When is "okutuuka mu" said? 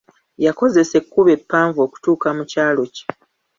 1.85-2.43